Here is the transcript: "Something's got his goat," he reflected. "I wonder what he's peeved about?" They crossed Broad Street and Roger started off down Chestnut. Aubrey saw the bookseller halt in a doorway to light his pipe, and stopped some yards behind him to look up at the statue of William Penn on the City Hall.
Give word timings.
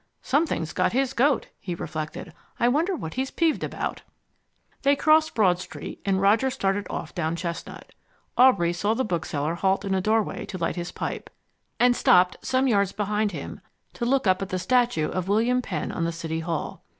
"Something's 0.23 0.73
got 0.73 0.93
his 0.93 1.13
goat," 1.13 1.45
he 1.59 1.75
reflected. 1.75 2.33
"I 2.59 2.67
wonder 2.67 2.95
what 2.95 3.13
he's 3.13 3.29
peeved 3.29 3.63
about?" 3.63 4.01
They 4.81 4.95
crossed 4.95 5.35
Broad 5.35 5.59
Street 5.59 6.01
and 6.03 6.19
Roger 6.19 6.49
started 6.49 6.87
off 6.89 7.13
down 7.13 7.35
Chestnut. 7.35 7.93
Aubrey 8.35 8.73
saw 8.73 8.95
the 8.95 9.05
bookseller 9.05 9.53
halt 9.53 9.85
in 9.85 9.93
a 9.93 10.01
doorway 10.01 10.47
to 10.47 10.57
light 10.57 10.75
his 10.75 10.91
pipe, 10.91 11.29
and 11.79 11.95
stopped 11.95 12.37
some 12.43 12.67
yards 12.67 12.93
behind 12.93 13.31
him 13.31 13.61
to 13.93 14.03
look 14.03 14.25
up 14.25 14.41
at 14.41 14.49
the 14.49 14.57
statue 14.57 15.07
of 15.11 15.27
William 15.27 15.61
Penn 15.61 15.91
on 15.91 16.03
the 16.03 16.11
City 16.11 16.39
Hall. 16.39 16.81